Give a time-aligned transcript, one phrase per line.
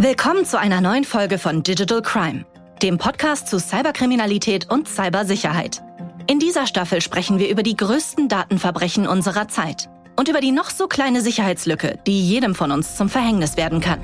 [0.00, 2.46] Willkommen zu einer neuen Folge von Digital Crime,
[2.82, 5.82] dem Podcast zu Cyberkriminalität und Cybersicherheit.
[6.28, 10.70] In dieser Staffel sprechen wir über die größten Datenverbrechen unserer Zeit und über die noch
[10.70, 13.98] so kleine Sicherheitslücke, die jedem von uns zum Verhängnis werden kann.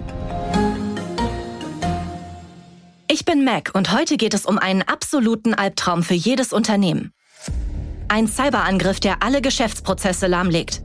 [3.09, 7.13] Ich bin Mac und heute geht es um einen absoluten Albtraum für jedes Unternehmen.
[8.09, 10.83] Ein Cyberangriff, der alle Geschäftsprozesse lahmlegt.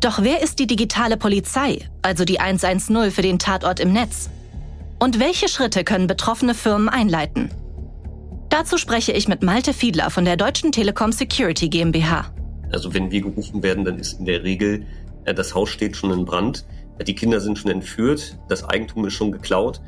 [0.00, 4.30] Doch wer ist die digitale Polizei, also die 110 für den Tatort im Netz?
[4.98, 7.50] Und welche Schritte können betroffene Firmen einleiten?
[8.48, 12.32] Dazu spreche ich mit Malte Fiedler von der Deutschen Telekom Security GmbH.
[12.72, 14.86] Also wenn wir gerufen werden, dann ist in der Regel,
[15.24, 16.64] äh, das Haus steht schon in Brand,
[17.06, 19.80] die Kinder sind schon entführt, das Eigentum ist schon geklaut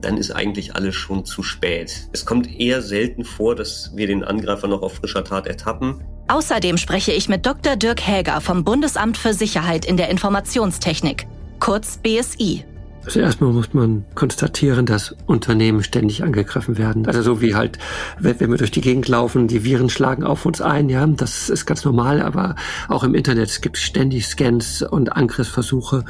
[0.00, 2.08] dann ist eigentlich alles schon zu spät.
[2.12, 6.04] Es kommt eher selten vor, dass wir den Angreifer noch auf frischer Tat ertappen.
[6.28, 7.76] Außerdem spreche ich mit Dr.
[7.76, 11.28] Dirk Häger vom Bundesamt für Sicherheit in der Informationstechnik,
[11.60, 12.64] kurz BSI.
[13.04, 17.06] Also erstmal muss man konstatieren, dass Unternehmen ständig angegriffen werden.
[17.06, 17.78] Also so wie halt,
[18.18, 21.66] wenn wir durch die Gegend laufen, die Viren schlagen auf uns ein, ja, das ist
[21.66, 22.56] ganz normal, aber
[22.88, 26.04] auch im Internet gibt es ständig Scans und Angriffsversuche,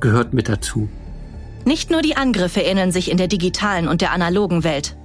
[0.00, 0.88] gehört mit dazu.
[1.64, 4.96] Nicht nur die Angriffe ähneln sich in der digitalen und der analogen Welt.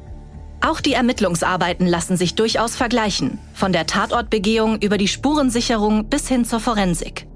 [0.65, 6.43] Auch die Ermittlungsarbeiten lassen sich durchaus vergleichen, von der Tatortbegehung über die Spurensicherung bis hin
[6.43, 7.27] zur Forensik.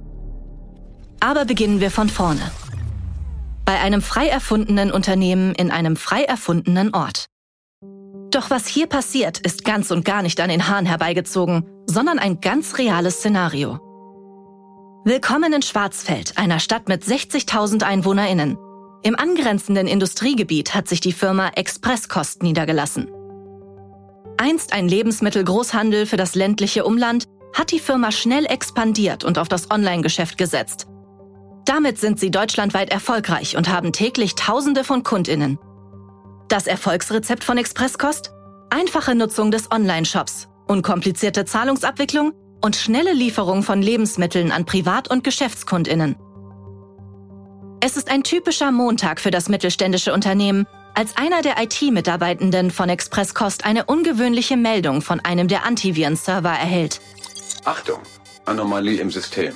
[1.19, 2.41] Aber beginnen wir von vorne.
[3.65, 7.25] Bei einem frei erfundenen Unternehmen in einem frei erfundenen Ort.
[8.31, 12.41] Doch was hier passiert, ist ganz und gar nicht an den Haaren herbeigezogen, sondern ein
[12.41, 13.77] ganz reales Szenario.
[15.05, 18.57] Willkommen in Schwarzfeld, einer Stadt mit 60.000 EinwohnerInnen,
[19.01, 23.09] im angrenzenden Industriegebiet hat sich die Firma Expresskost niedergelassen.
[24.41, 29.69] Einst ein Lebensmittelgroßhandel für das ländliche Umland, hat die Firma schnell expandiert und auf das
[29.69, 30.87] Online-Geschäft gesetzt.
[31.65, 35.59] Damit sind sie deutschlandweit erfolgreich und haben täglich Tausende von Kundinnen.
[36.47, 38.31] Das Erfolgsrezept von Expresskost?
[38.69, 42.31] Einfache Nutzung des Online-Shops, unkomplizierte Zahlungsabwicklung
[42.61, 46.15] und schnelle Lieferung von Lebensmitteln an Privat- und Geschäftskundinnen.
[47.81, 50.65] Es ist ein typischer Montag für das mittelständische Unternehmen,
[50.99, 56.99] als einer der IT-Mitarbeitenden von Expresskost eine ungewöhnliche Meldung von einem der Antivirenserver erhält.
[57.63, 57.99] Achtung,
[58.43, 59.53] Anomalie im System.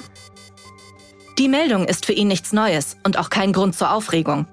[1.37, 4.47] Die Meldung ist für ihn nichts Neues und auch kein Grund zur Aufregung.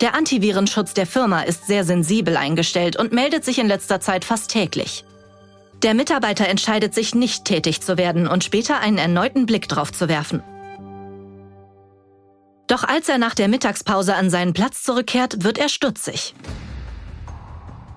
[0.00, 4.50] Der Antivirenschutz der Firma ist sehr sensibel eingestellt und meldet sich in letzter Zeit fast
[4.50, 5.04] täglich.
[5.82, 10.08] Der Mitarbeiter entscheidet sich nicht tätig zu werden und später einen erneuten Blick drauf zu
[10.08, 10.42] werfen.
[12.70, 16.36] Doch als er nach der Mittagspause an seinen Platz zurückkehrt, wird er stutzig.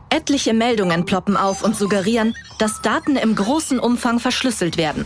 [0.09, 5.05] Etliche Meldungen ploppen auf und suggerieren, dass Daten im großen Umfang verschlüsselt werden.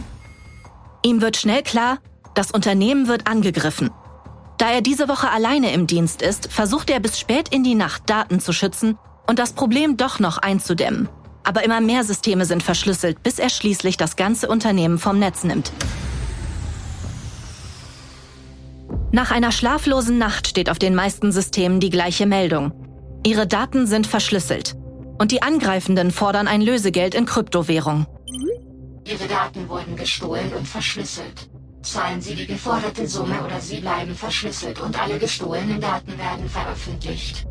[1.04, 1.98] Ihm wird schnell klar,
[2.34, 3.92] das Unternehmen wird angegriffen.
[4.58, 8.04] Da er diese Woche alleine im Dienst ist, versucht er bis spät in die Nacht
[8.10, 11.10] Daten zu schützen und das Problem doch noch einzudämmen.
[11.44, 15.74] Aber immer mehr Systeme sind verschlüsselt, bis er schließlich das ganze Unternehmen vom Netz nimmt.
[19.18, 22.72] Nach einer schlaflosen Nacht steht auf den meisten Systemen die gleiche Meldung.
[23.26, 24.76] Ihre Daten sind verschlüsselt.
[25.18, 28.06] Und die Angreifenden fordern ein Lösegeld in Kryptowährung.
[29.06, 31.50] Ihre Daten wurden gestohlen und verschlüsselt.
[31.82, 37.48] Zahlen Sie die geforderte Summe oder Sie bleiben verschlüsselt und alle gestohlenen Daten werden veröffentlicht.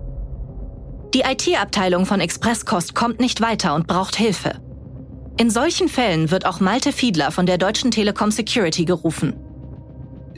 [1.15, 4.61] Die IT-Abteilung von Expresskost kommt nicht weiter und braucht Hilfe.
[5.37, 9.35] In solchen Fällen wird auch Malte Fiedler von der Deutschen Telekom Security gerufen.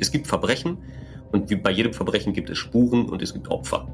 [0.01, 0.79] Es gibt Verbrechen,
[1.33, 3.87] und wie bei jedem Verbrechen gibt es Spuren und es gibt Opfer.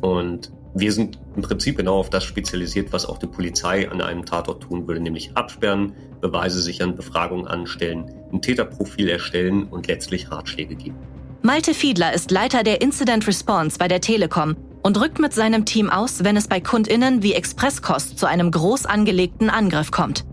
[0.00, 4.24] Und wir sind im Prinzip genau auf das spezialisiert, was auch die Polizei an einem
[4.24, 10.76] Tatort tun würde, nämlich absperren, Beweise sichern, Befragungen anstellen, ein Täterprofil erstellen und letztlich Ratschläge
[10.76, 10.96] geben.
[11.42, 15.90] Malte Fiedler ist Leiter der Incident Response bei der Telekom und rückt mit seinem Team
[15.90, 20.24] aus, wenn es bei Kundinnen wie Expresskost zu einem groß angelegten Angriff kommt.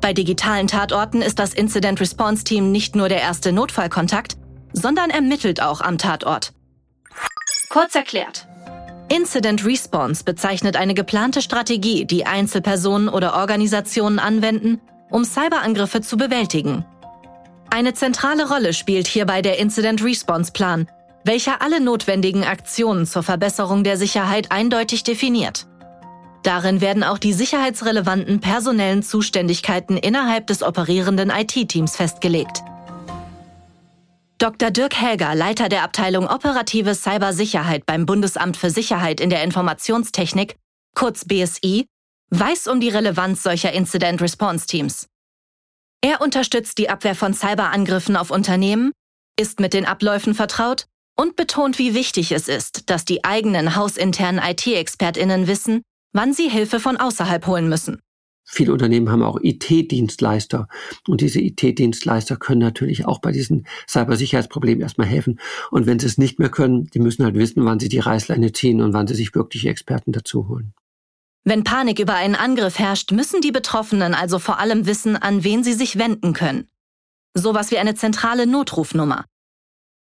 [0.00, 4.36] Bei digitalen Tatorten ist das Incident Response Team nicht nur der erste Notfallkontakt,
[4.74, 6.52] sondern ermittelt auch am Tatort.
[7.70, 8.46] Kurz erklärt.
[9.08, 14.80] Incident Response bezeichnet eine geplante Strategie, die Einzelpersonen oder Organisationen anwenden,
[15.10, 16.84] um Cyberangriffe zu bewältigen.
[17.70, 20.88] Eine zentrale Rolle spielt hierbei der Incident Response Plan,
[21.24, 25.66] welcher alle notwendigen Aktionen zur Verbesserung der Sicherheit eindeutig definiert.
[26.42, 32.62] Darin werden auch die sicherheitsrelevanten personellen Zuständigkeiten innerhalb des operierenden IT-Teams festgelegt.
[34.38, 34.70] Dr.
[34.70, 40.56] Dirk Helger, Leiter der Abteilung Operative Cybersicherheit beim Bundesamt für Sicherheit in der Informationstechnik,
[40.94, 41.86] kurz BSI,
[42.30, 45.06] weiß um die Relevanz solcher Incident Response Teams.
[46.00, 48.92] Er unterstützt die Abwehr von Cyberangriffen auf Unternehmen,
[49.38, 54.42] ist mit den Abläufen vertraut und betont, wie wichtig es ist, dass die eigenen hausinternen
[54.44, 55.82] IT-Expertinnen wissen,
[56.12, 58.00] wann sie Hilfe von außerhalb holen müssen.
[58.54, 60.68] Viele Unternehmen haben auch IT-Dienstleister
[61.08, 65.40] und diese IT-Dienstleister können natürlich auch bei diesen Cybersicherheitsproblemen erstmal helfen.
[65.72, 68.52] Und wenn sie es nicht mehr können, die müssen halt wissen, wann sie die Reißleine
[68.52, 70.72] ziehen und wann sie sich wirklich Experten dazu holen.
[71.42, 75.64] Wenn Panik über einen Angriff herrscht, müssen die Betroffenen also vor allem wissen, an wen
[75.64, 76.68] sie sich wenden können.
[77.34, 79.24] Sowas wie eine zentrale Notrufnummer.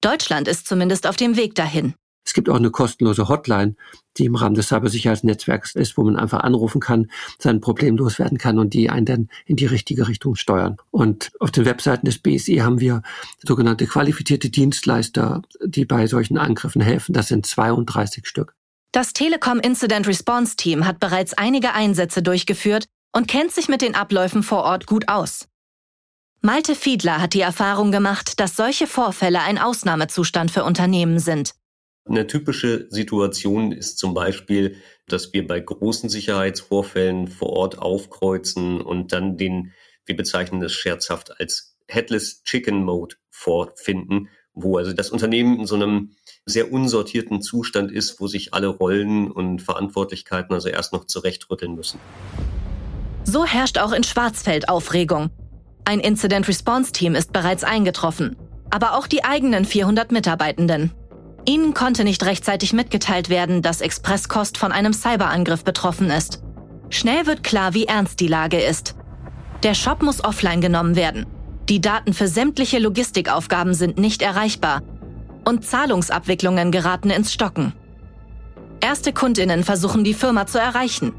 [0.00, 1.92] Deutschland ist zumindest auf dem Weg dahin.
[2.24, 3.76] Es gibt auch eine kostenlose Hotline,
[4.16, 8.58] die im Rahmen des Cybersicherheitsnetzwerks ist, wo man einfach anrufen kann, sein Problem loswerden kann
[8.58, 10.76] und die einen dann in die richtige Richtung steuern.
[10.90, 13.02] Und auf den Webseiten des BSI haben wir
[13.44, 17.12] sogenannte qualifizierte Dienstleister, die bei solchen Angriffen helfen.
[17.12, 18.54] Das sind 32 Stück.
[18.92, 23.94] Das Telekom Incident Response Team hat bereits einige Einsätze durchgeführt und kennt sich mit den
[23.94, 25.46] Abläufen vor Ort gut aus.
[26.42, 31.52] Malte Fiedler hat die Erfahrung gemacht, dass solche Vorfälle ein Ausnahmezustand für Unternehmen sind.
[32.10, 39.12] Eine typische Situation ist zum Beispiel, dass wir bei großen Sicherheitsvorfällen vor Ort aufkreuzen und
[39.12, 39.72] dann den,
[40.06, 45.76] wir bezeichnen das scherzhaft als Headless Chicken Mode vorfinden, wo also das Unternehmen in so
[45.76, 46.16] einem
[46.46, 52.00] sehr unsortierten Zustand ist, wo sich alle Rollen und Verantwortlichkeiten also erst noch zurechtrütteln müssen.
[53.22, 55.30] So herrscht auch in Schwarzfeld Aufregung.
[55.84, 58.34] Ein Incident Response Team ist bereits eingetroffen,
[58.68, 60.92] aber auch die eigenen 400 Mitarbeitenden.
[61.46, 66.42] Ihnen konnte nicht rechtzeitig mitgeteilt werden, dass Expresskost von einem Cyberangriff betroffen ist.
[66.90, 68.94] Schnell wird klar, wie ernst die Lage ist.
[69.62, 71.26] Der Shop muss offline genommen werden.
[71.68, 74.82] Die Daten für sämtliche Logistikaufgaben sind nicht erreichbar.
[75.44, 77.72] Und Zahlungsabwicklungen geraten ins Stocken.
[78.80, 81.12] Erste Kundinnen versuchen die Firma zu erreichen.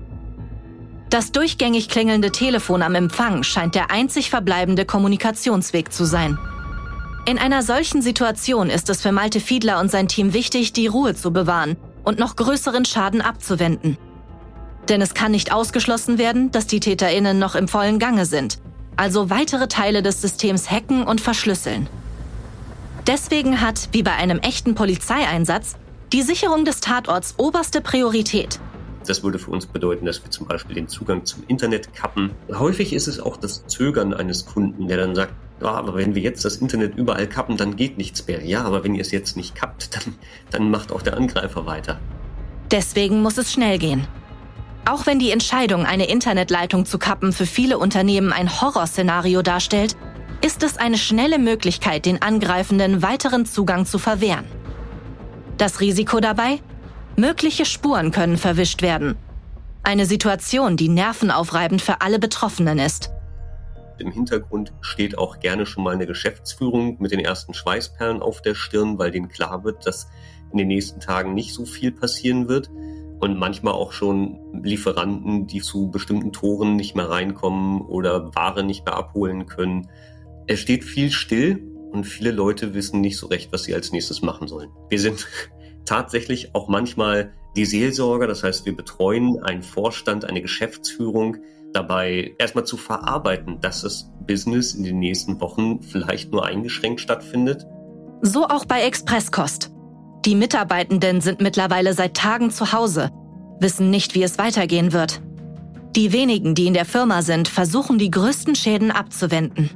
[1.10, 6.38] Das durchgängig klingelnde Telefon am Empfang scheint der einzig verbleibende Kommunikationsweg zu sein.
[7.26, 11.14] In einer solchen Situation ist es für Malte Fiedler und sein Team wichtig, die Ruhe
[11.14, 13.98] zu bewahren und noch größeren Schaden abzuwenden.
[14.90, 18.58] Denn es kann nicht ausgeschlossen werden, dass die TäterInnen noch im vollen Gange sind,
[18.96, 21.88] also weitere Teile des Systems hacken und verschlüsseln.
[23.06, 25.76] Deswegen hat, wie bei einem echten Polizeieinsatz,
[26.14, 28.60] die Sicherung des Tatorts oberste Priorität–
[29.08, 32.32] das würde für uns bedeuten, dass wir zum Beispiel den Zugang zum Internet kappen.
[32.52, 36.22] Häufig ist es auch das Zögern eines Kunden, der dann sagt, ja, aber wenn wir
[36.22, 38.44] jetzt das Internet überall kappen, dann geht nichts mehr.
[38.44, 40.16] Ja, aber wenn ihr es jetzt nicht kappt, dann,
[40.50, 42.00] dann macht auch der Angreifer weiter.
[42.72, 44.08] Deswegen muss es schnell gehen.
[44.86, 49.96] Auch wenn die Entscheidung, eine Internetleitung zu kappen, für viele Unternehmen ein Horrorszenario darstellt,
[50.44, 54.46] ist es eine schnelle Möglichkeit, den Angreifenden weiteren Zugang zu verwehren.
[55.58, 56.60] Das Risiko dabei?
[57.16, 59.16] Mögliche Spuren können verwischt werden.
[59.84, 63.12] Eine Situation, die nervenaufreibend für alle Betroffenen ist.
[64.00, 68.56] Im Hintergrund steht auch gerne schon mal eine Geschäftsführung mit den ersten Schweißperlen auf der
[68.56, 70.08] Stirn, weil denen klar wird, dass
[70.52, 72.70] in den nächsten Tagen nicht so viel passieren wird.
[73.20, 78.86] Und manchmal auch schon Lieferanten, die zu bestimmten Toren nicht mehr reinkommen oder Ware nicht
[78.86, 79.90] mehr abholen können.
[80.48, 81.62] Es steht viel still
[81.92, 84.72] und viele Leute wissen nicht so recht, was sie als nächstes machen sollen.
[84.90, 85.28] Wir sind
[85.86, 88.28] tatsächlich auch manchmal die Seelsorger.
[88.28, 91.38] Das heißt, wir betreuen einen Vorstand, eine Geschäftsführung
[91.74, 97.66] dabei erstmal zu verarbeiten, dass das Business in den nächsten Wochen vielleicht nur eingeschränkt stattfindet.
[98.22, 99.72] So auch bei Expresskost.
[100.26, 103.10] Die Mitarbeitenden sind mittlerweile seit Tagen zu Hause,
[103.60, 105.22] wissen nicht, wie es weitergehen wird.
[105.96, 109.70] Die wenigen, die in der Firma sind, versuchen die größten Schäden abzuwenden.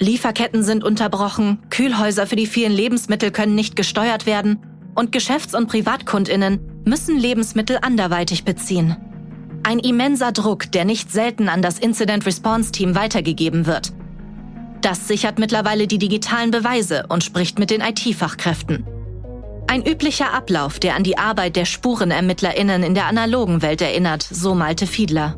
[0.00, 4.58] Lieferketten sind unterbrochen, Kühlhäuser für die vielen Lebensmittel können nicht gesteuert werden
[4.94, 8.96] und Geschäfts- und Privatkundinnen müssen Lebensmittel anderweitig beziehen.
[9.62, 13.92] Ein immenser Druck, der nicht selten an das Incident Response Team weitergegeben wird.
[14.80, 18.86] Das sichert mittlerweile die digitalen Beweise und spricht mit den IT-Fachkräften.
[19.66, 24.54] Ein üblicher Ablauf, der an die Arbeit der SpurenermittlerInnen in der analogen Welt erinnert, so
[24.54, 25.36] malte Fiedler.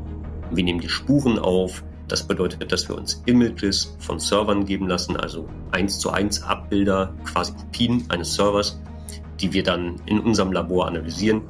[0.51, 1.83] Wir nehmen die Spuren auf.
[2.09, 7.15] Das bedeutet, dass wir uns Images von Servern geben lassen, also eins zu eins Abbilder,
[7.25, 8.79] quasi Kopien eines Servers
[9.43, 11.43] die wir dann in unserem Labor analysieren.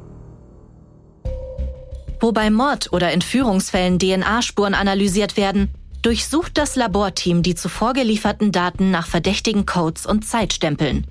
[2.22, 5.70] Wo bei Mord- oder Entführungsfällen DNA-Spuren analysiert werden,
[6.02, 11.04] durchsucht das Laborteam die zuvor gelieferten Daten nach verdächtigen Codes und Zeitstempeln.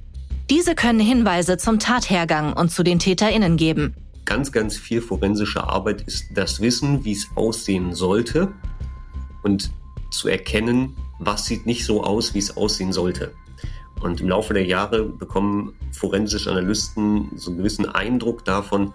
[0.49, 3.93] Diese können Hinweise zum Tathergang und zu den TäterInnen geben.
[4.23, 8.53] Ganz, ganz viel forensische Arbeit ist das Wissen, wie es aussehen sollte
[9.43, 9.69] und
[10.11, 13.33] zu erkennen, was sieht nicht so aus, wie es aussehen sollte.
[13.99, 18.93] Und im Laufe der Jahre bekommen forensische Analysten so einen gewissen Eindruck davon,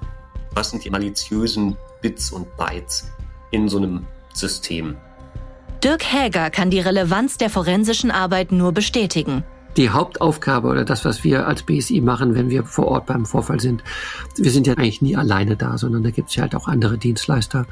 [0.57, 3.09] was sind die maliziösen Bits und Bytes
[3.51, 4.97] in so einem System.
[5.85, 9.45] Dirk Häger kann die Relevanz der forensischen Arbeit nur bestätigen.
[9.77, 13.61] Die Hauptaufgabe oder das, was wir als BSI machen, wenn wir vor Ort beim Vorfall
[13.61, 13.85] sind,
[14.37, 16.99] wir sind ja eigentlich nie alleine da, sondern da gibt es ja halt auch andere
[16.99, 17.67] Dienstleister.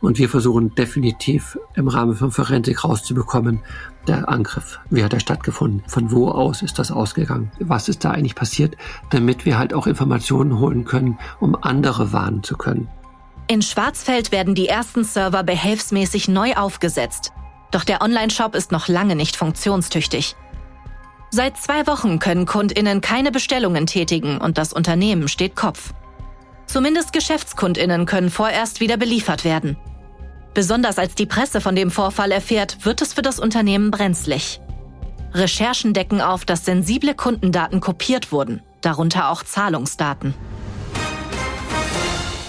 [0.00, 3.60] Und wir versuchen definitiv im Rahmen von Forensik rauszubekommen,
[4.08, 8.12] der Angriff, wie hat er stattgefunden, von wo aus ist das ausgegangen, was ist da
[8.12, 8.76] eigentlich passiert,
[9.10, 12.88] damit wir halt auch Informationen holen können, um andere warnen zu können.
[13.46, 17.32] In Schwarzfeld werden die ersten Server behelfsmäßig neu aufgesetzt.
[17.72, 20.36] Doch der Online-Shop ist noch lange nicht funktionstüchtig.
[21.32, 25.92] Seit zwei Wochen können Kundinnen keine Bestellungen tätigen und das Unternehmen steht Kopf.
[26.66, 29.76] Zumindest Geschäftskundinnen können vorerst wieder beliefert werden.
[30.54, 34.60] Besonders als die Presse von dem Vorfall erfährt, wird es für das Unternehmen brenzlig.
[35.32, 40.34] Recherchen decken auf, dass sensible Kundendaten kopiert wurden, darunter auch Zahlungsdaten.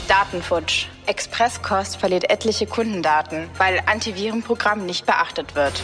[0.07, 0.87] Datenfutsch.
[1.05, 5.83] Expresskost verliert etliche Kundendaten, weil Antivirenprogramm nicht beachtet wird.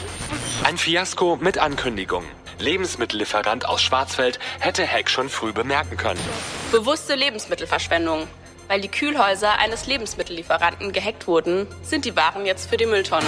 [0.63, 2.23] Ein Fiasko mit Ankündigung.
[2.59, 6.19] Lebensmittellieferant aus Schwarzwald hätte Hack schon früh bemerken können.
[6.71, 8.27] Bewusste Lebensmittelverschwendung.
[8.67, 13.27] Weil die Kühlhäuser eines Lebensmittellieferanten gehackt wurden, sind die Waren jetzt für die Mülltonne.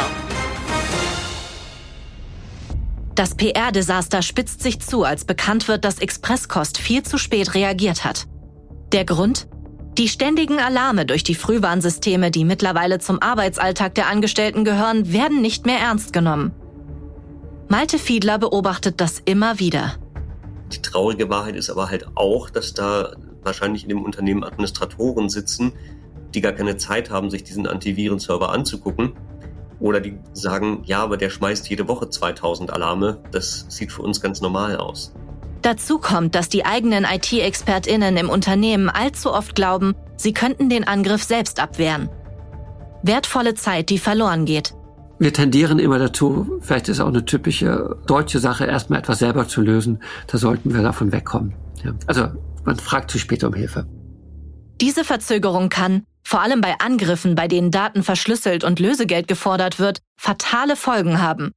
[3.16, 8.28] Das PR-Desaster spitzt sich zu, als bekannt wird, dass Expresskost viel zu spät reagiert hat.
[8.92, 9.48] Der Grund?
[9.98, 15.66] Die ständigen Alarme durch die Frühwarnsysteme, die mittlerweile zum Arbeitsalltag der Angestellten gehören, werden nicht
[15.66, 16.54] mehr ernst genommen.
[17.72, 19.94] Malte Fiedler beobachtet das immer wieder.
[20.74, 23.12] Die traurige Wahrheit ist aber halt auch, dass da
[23.44, 25.74] wahrscheinlich in dem Unternehmen Administratoren sitzen,
[26.34, 29.14] die gar keine Zeit haben, sich diesen Antivirenserver anzugucken.
[29.80, 33.22] Oder die sagen, ja, aber der schmeißt jede Woche 2000 Alarme.
[33.32, 35.14] Das sieht für uns ganz normal aus.
[35.62, 41.22] Dazu kommt, dass die eigenen IT-ExpertInnen im Unternehmen allzu oft glauben, sie könnten den Angriff
[41.22, 42.10] selbst abwehren.
[43.04, 44.74] Wertvolle Zeit, die verloren geht.
[45.20, 49.60] Wir tendieren immer dazu, vielleicht ist auch eine typische deutsche Sache, erstmal etwas selber zu
[49.60, 50.02] lösen.
[50.28, 51.56] Da sollten wir davon wegkommen.
[51.84, 51.94] Ja.
[52.08, 52.30] Also
[52.64, 53.86] man fragt zu spät um Hilfe.
[54.80, 60.00] Diese Verzögerung kann, vor allem bei Angriffen, bei denen Daten verschlüsselt und Lösegeld gefordert wird,
[60.16, 61.52] fatale Folgen haben.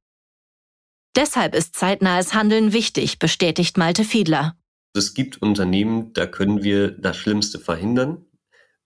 [1.15, 4.57] Deshalb ist zeitnahes Handeln wichtig, bestätigt Malte Fiedler.
[4.93, 8.25] Es gibt Unternehmen, da können wir das Schlimmste verhindern.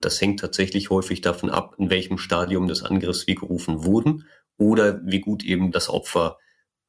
[0.02, 4.24] Das hängt tatsächlich häufig davon ab, in welchem Stadium des Angriffs wir gerufen wurden
[4.58, 6.38] oder wie gut eben das Opfer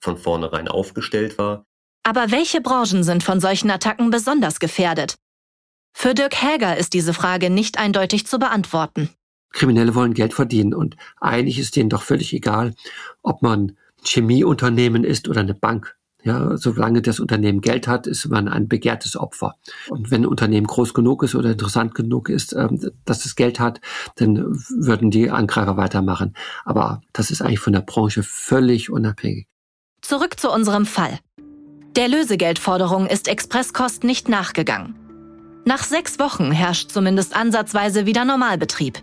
[0.00, 1.66] von vornherein aufgestellt war.
[2.02, 5.16] Aber welche Branchen sind von solchen Attacken besonders gefährdet?
[5.92, 9.10] Für Dirk Häger ist diese Frage nicht eindeutig zu beantworten.
[9.50, 12.74] Kriminelle wollen Geld verdienen und eigentlich ist denen doch völlig egal,
[13.22, 15.97] ob man Chemieunternehmen ist oder eine Bank.
[16.24, 19.54] Ja, solange das Unternehmen Geld hat, ist man ein begehrtes Opfer.
[19.88, 23.60] Und wenn ein Unternehmen groß genug ist oder interessant genug ist, ähm, dass es Geld
[23.60, 23.80] hat,
[24.16, 24.36] dann
[24.68, 26.34] würden die Angreifer weitermachen.
[26.64, 29.46] Aber das ist eigentlich von der Branche völlig unabhängig.
[30.02, 31.18] Zurück zu unserem Fall.
[31.96, 34.94] Der Lösegeldforderung ist Expresskost nicht nachgegangen.
[35.64, 39.02] Nach sechs Wochen herrscht zumindest ansatzweise wieder Normalbetrieb.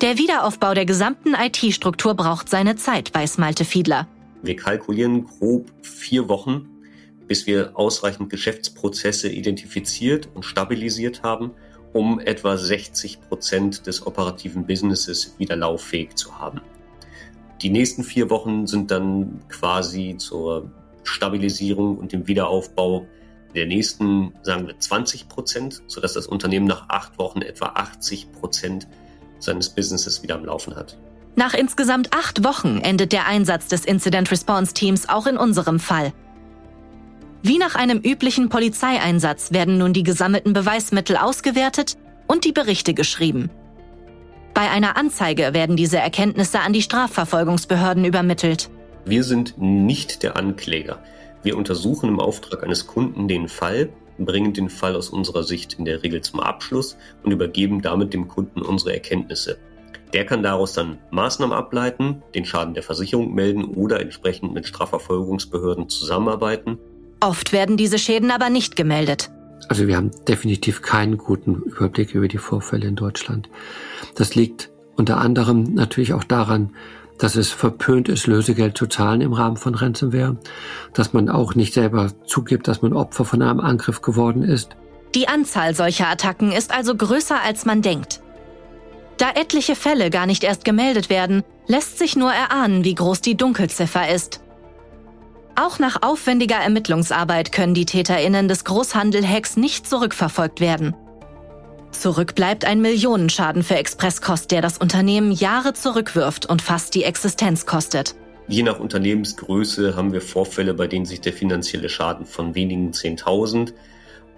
[0.00, 4.06] Der Wiederaufbau der gesamten IT-Struktur braucht seine Zeit, weiß Malte Fiedler.
[4.42, 6.68] Wir kalkulieren grob vier Wochen,
[7.26, 11.52] bis wir ausreichend Geschäftsprozesse identifiziert und stabilisiert haben,
[11.92, 16.60] um etwa 60 Prozent des operativen Businesses wieder lauffähig zu haben.
[17.62, 20.70] Die nächsten vier Wochen sind dann quasi zur
[21.02, 23.06] Stabilisierung und dem Wiederaufbau
[23.54, 28.88] der nächsten, sagen wir, 20 Prozent, sodass das Unternehmen nach acht Wochen etwa 80 Prozent
[29.38, 30.98] seines Businesses wieder am Laufen hat.
[31.36, 36.12] Nach insgesamt acht Wochen endet der Einsatz des Incident Response Teams auch in unserem Fall.
[37.42, 41.96] Wie nach einem üblichen Polizeieinsatz werden nun die gesammelten Beweismittel ausgewertet
[42.26, 43.50] und die Berichte geschrieben.
[44.52, 48.68] Bei einer Anzeige werden diese Erkenntnisse an die Strafverfolgungsbehörden übermittelt.
[49.06, 51.02] Wir sind nicht der Ankläger.
[51.42, 55.84] Wir untersuchen im Auftrag eines Kunden den Fall bringen den Fall aus unserer Sicht in
[55.84, 59.58] der Regel zum Abschluss und übergeben damit dem Kunden unsere Erkenntnisse.
[60.12, 65.88] Der kann daraus dann Maßnahmen ableiten, den Schaden der Versicherung melden oder entsprechend mit Strafverfolgungsbehörden
[65.88, 66.78] zusammenarbeiten.
[67.20, 69.30] Oft werden diese Schäden aber nicht gemeldet.
[69.68, 73.48] Also wir haben definitiv keinen guten Überblick über die Vorfälle in Deutschland.
[74.16, 76.74] Das liegt unter anderem natürlich auch daran,
[77.18, 80.38] dass es verpönt ist, Lösegeld zu zahlen im Rahmen von Ransomware,
[80.94, 84.76] dass man auch nicht selber zugibt, dass man Opfer von einem Angriff geworden ist.
[85.14, 88.20] Die Anzahl solcher Attacken ist also größer, als man denkt.
[89.20, 93.36] Da etliche Fälle gar nicht erst gemeldet werden, lässt sich nur erahnen, wie groß die
[93.36, 94.40] Dunkelziffer ist.
[95.56, 100.96] Auch nach aufwendiger Ermittlungsarbeit können die Täterinnen des Großhandel-Hacks nicht zurückverfolgt werden.
[101.90, 107.66] Zurück bleibt ein Millionenschaden für Expresskost, der das Unternehmen Jahre zurückwirft und fast die Existenz
[107.66, 108.14] kostet.
[108.48, 113.74] Je nach Unternehmensgröße haben wir Vorfälle, bei denen sich der finanzielle Schaden von wenigen 10.000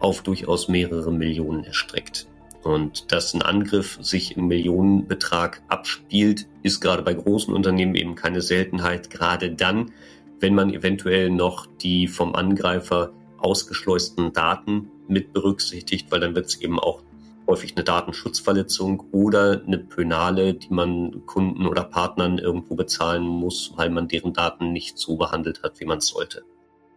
[0.01, 2.27] auf durchaus mehrere Millionen erstreckt.
[2.63, 8.41] Und dass ein Angriff sich im Millionenbetrag abspielt, ist gerade bei großen Unternehmen eben keine
[8.41, 9.93] Seltenheit, gerade dann,
[10.41, 16.61] wenn man eventuell noch die vom Angreifer ausgeschleusten Daten mit berücksichtigt, weil dann wird es
[16.61, 17.03] eben auch
[17.47, 23.91] häufig eine Datenschutzverletzung oder eine Pönale, die man Kunden oder Partnern irgendwo bezahlen muss, weil
[23.91, 26.45] man deren Daten nicht so behandelt hat, wie man es sollte.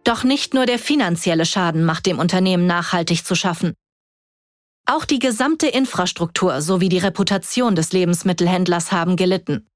[0.04, 3.74] Doch nicht nur der finanzielle Schaden macht dem Unternehmen nachhaltig zu schaffen.
[4.86, 9.66] Auch die gesamte Infrastruktur sowie die Reputation des Lebensmittelhändlers haben gelitten.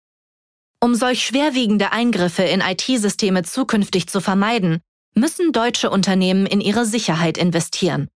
[0.80, 4.80] Um solch schwerwiegende Eingriffe in IT-Systeme zukünftig zu vermeiden,
[5.14, 8.08] müssen deutsche Unternehmen in ihre Sicherheit investieren.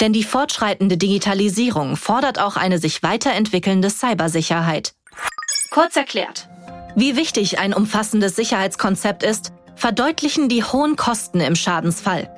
[0.00, 4.94] Denn die fortschreitende Digitalisierung fordert auch eine sich weiterentwickelnde Cybersicherheit.
[5.70, 6.48] Kurz erklärt.
[6.94, 12.30] Wie wichtig ein umfassendes Sicherheitskonzept ist, verdeutlichen die hohen Kosten im Schadensfall.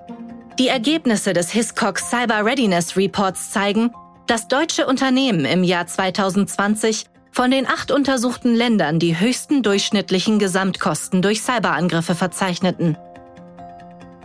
[0.59, 3.93] Die Ergebnisse des Hiscox Cyber Readiness Reports zeigen,
[4.27, 11.23] dass deutsche Unternehmen im Jahr 2020 von den acht untersuchten Ländern die höchsten durchschnittlichen Gesamtkosten
[11.23, 12.99] durch Cyberangriffe verzeichneten.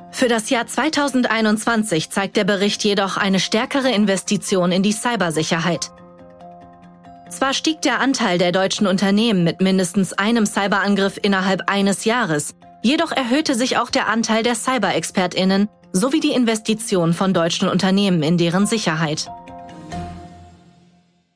[0.10, 5.92] Für das Jahr 2021 zeigt der Bericht jedoch eine stärkere Investition in die Cybersicherheit.
[7.30, 13.12] Zwar stieg der Anteil der deutschen Unternehmen mit mindestens einem Cyberangriff innerhalb eines Jahres, jedoch
[13.12, 18.66] erhöhte sich auch der Anteil der Cyber-ExpertInnen sowie die Investition von deutschen Unternehmen in deren
[18.66, 19.30] Sicherheit.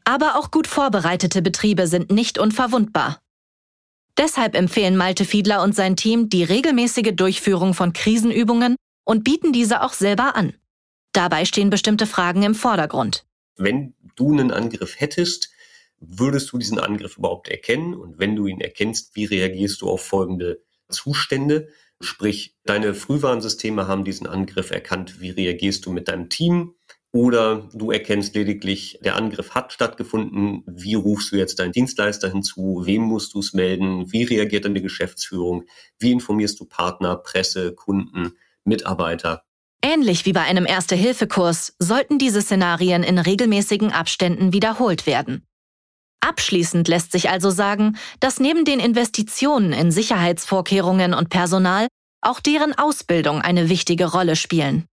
[0.04, 3.22] Aber auch gut vorbereitete Betriebe sind nicht unverwundbar.
[4.18, 9.84] Deshalb empfehlen Malte Fiedler und sein Team die regelmäßige Durchführung von Krisenübungen und bieten diese
[9.84, 10.54] auch selber an.
[11.14, 13.26] Dabei stehen bestimmte Fragen im Vordergrund.
[13.58, 15.52] Wenn du einen Angriff hättest,
[16.00, 17.94] würdest du diesen Angriff überhaupt erkennen?
[17.94, 21.70] Und wenn du ihn erkennst, wie reagierst du auf folgende Zustände?
[22.02, 25.20] Sprich, deine Frühwarnsysteme haben diesen Angriff erkannt.
[25.20, 26.76] Wie reagierst du mit deinem Team?
[27.12, 30.64] Oder du erkennst lediglich, der Angriff hat stattgefunden.
[30.68, 32.84] Wie rufst du jetzt deinen Dienstleister hinzu?
[32.86, 34.12] Wem musst du es melden?
[34.12, 35.64] Wie reagiert dann die Geschäftsführung?
[35.98, 38.34] Wie informierst du Partner, Presse, Kunden,
[38.66, 39.44] Mitarbeiter?
[39.82, 45.48] Ähnlich wie bei einem Erste-Hilfe-Kurs sollten diese Szenarien in regelmäßigen Abständen wiederholt werden.
[46.22, 51.88] Abschließend lässt sich also sagen, dass neben den Investitionen in Sicherheitsvorkehrungen und Personal
[52.22, 54.88] auch deren Ausbildung eine wichtige Rolle spielen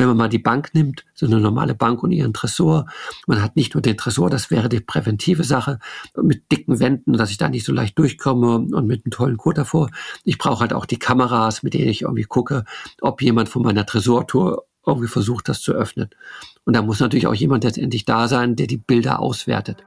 [0.00, 2.86] wenn man mal die Bank nimmt, so eine normale Bank und ihren Tresor,
[3.26, 5.78] man hat nicht nur den Tresor, das wäre die präventive Sache,
[6.20, 9.56] mit dicken Wänden, dass ich da nicht so leicht durchkomme und mit einem tollen Code
[9.56, 9.90] davor.
[10.24, 12.64] Ich brauche halt auch die Kameras, mit denen ich irgendwie gucke,
[13.02, 16.08] ob jemand von meiner Tresortour irgendwie versucht, das zu öffnen.
[16.64, 19.84] Und da muss natürlich auch jemand letztendlich da sein, der die Bilder auswertet.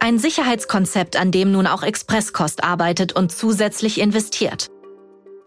[0.00, 4.68] Ein Sicherheitskonzept, an dem nun auch Expresskost arbeitet und zusätzlich investiert.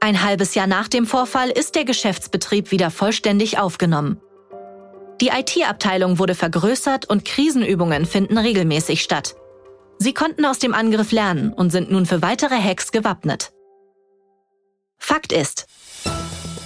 [0.02, 4.20] Ein halbes Jahr nach dem Vorfall ist der Geschäftsbetrieb wieder vollständig aufgenommen.
[5.22, 9.36] Die IT-Abteilung wurde vergrößert und Krisenübungen finden regelmäßig statt.
[10.00, 13.52] Sie konnten aus dem Angriff lernen und sind nun für weitere Hacks gewappnet.
[14.98, 15.68] Fakt ist,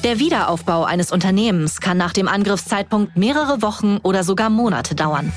[0.06, 5.34] der Wiederaufbau eines Unternehmens kann nach dem Angriffszeitpunkt mehrere Wochen oder sogar Monate dauern.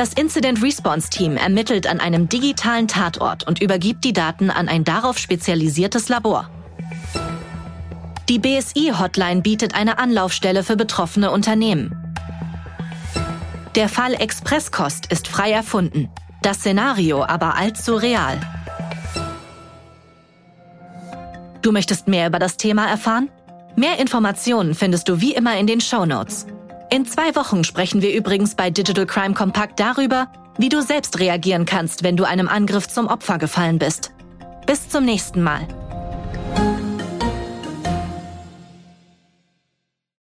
[0.00, 4.82] Das Incident Response Team ermittelt an einem digitalen Tatort und übergibt die Daten an ein
[4.82, 6.48] darauf spezialisiertes Labor.
[8.30, 12.14] Die BSI-Hotline bietet eine Anlaufstelle für betroffene Unternehmen.
[13.74, 16.08] Der Fall Expresskost ist frei erfunden,
[16.40, 18.40] das Szenario aber allzu real.
[21.60, 23.28] Du möchtest mehr über das Thema erfahren?
[23.76, 26.46] Mehr Informationen findest du wie immer in den Show Notes.
[26.92, 30.26] In zwei Wochen sprechen wir übrigens bei Digital Crime Compact darüber,
[30.58, 34.10] wie du selbst reagieren kannst, wenn du einem Angriff zum Opfer gefallen bist.
[34.66, 35.68] Bis zum nächsten Mal.